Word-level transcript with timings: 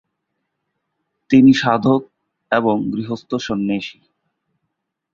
তিনি 1.29 1.51
সাধক 1.53 2.01
এবং 2.51 2.75
গৃহস্থ 2.91 3.31
সন্ন্যাসী। 3.37 3.99